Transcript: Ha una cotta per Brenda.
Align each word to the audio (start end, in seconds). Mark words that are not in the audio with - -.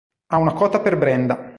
Ha 0.31 0.37
una 0.37 0.53
cotta 0.53 0.79
per 0.79 0.97
Brenda. 0.97 1.49